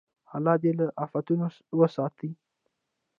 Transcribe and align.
الله 0.35 0.55
دې 0.63 0.71
له 0.79 0.85
افتونو 1.03 1.45
وساتي. 1.79 2.29